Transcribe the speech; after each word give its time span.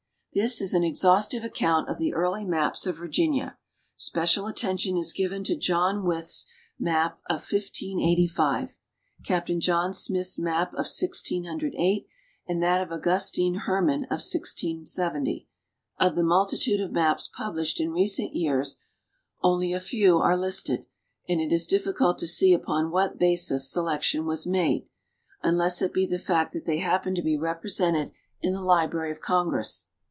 This 0.33 0.61
is 0.61 0.73
an 0.73 0.85
exhaustive 0.85 1.43
account 1.43 1.89
of 1.89 1.97
the 1.97 2.13
early 2.13 2.45
maps 2.45 2.85
of 2.85 2.95
Virginia. 2.99 3.57
Special 3.97 4.47
attention 4.47 4.95
is 4.97 5.11
given 5.11 5.43
to 5.43 5.57
John 5.57 6.05
Wyth's 6.05 6.47
map 6.79 7.19
of 7.29 7.41
1585, 7.41 8.79
Capt. 9.25 9.51
John 9.59 9.93
Smith's 9.93 10.39
map 10.39 10.71
of 10.71 10.85
1008, 10.87 12.07
and 12.47 12.63
that 12.63 12.79
of 12.81 12.93
Augustine 12.93 13.55
Herman 13.55 14.05
of 14.05 14.23
1670. 14.23 15.49
Of 15.99 16.15
the 16.15 16.23
multitude 16.23 16.79
of 16.79 16.93
maps 16.93 17.29
published 17.35 17.81
in 17.81 17.91
recent 17.91 18.33
years 18.33 18.77
only 19.41 19.73
a 19.73 19.81
few 19.81 20.17
are 20.19 20.37
listed, 20.37 20.85
and 21.27 21.41
it 21.41 21.51
is 21.51 21.67
difficult 21.67 22.17
to 22.19 22.25
see 22.27 22.53
upon 22.53 22.89
what 22.89 23.19
basis 23.19 23.69
selection 23.69 24.25
was 24.25 24.47
made, 24.47 24.87
unless 25.43 25.81
it 25.81 25.91
be 25.93 26.05
the 26.05 26.17
fact 26.17 26.53
that 26.53 26.65
they 26.65 26.77
happen 26.77 27.15
to 27.15 27.21
be 27.21 27.35
represented 27.35 28.13
in 28.41 28.53
the 28.53 28.61
Library 28.63 29.11
of 29.11 29.19
Congress. 29.19 29.87